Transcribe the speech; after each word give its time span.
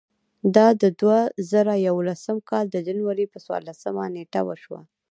دا 0.55 0.67
د 0.81 0.83
دوه 0.99 1.19
زره 1.51 1.73
یولسم 1.87 2.37
کال 2.49 2.65
د 2.69 2.77
جنورۍ 2.87 3.25
پر 3.31 3.39
څوارلسمه 3.45 4.03
نېټه 4.15 4.41
وشوه. 4.47 4.79